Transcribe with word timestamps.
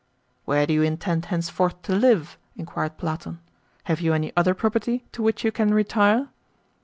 "Where 0.45 0.65
do 0.65 0.73
you 0.73 0.81
intend 0.81 1.25
henceforth 1.25 1.79
to 1.83 1.93
live?" 1.93 2.35
inquired 2.57 2.97
Platon. 2.97 3.39
"Have 3.83 4.01
you 4.01 4.15
any 4.15 4.33
other 4.35 4.55
property 4.55 5.05
to 5.11 5.21
which 5.21 5.43
you 5.45 5.51
can 5.51 5.75
retire?" 5.75 6.29